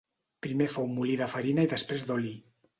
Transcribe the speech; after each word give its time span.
Primer 0.45 0.67
fou 0.77 0.89
molí 0.95 1.19
de 1.23 1.29
farina 1.35 1.69
i 1.69 1.73
després 1.77 2.11
d'oli. 2.11 2.37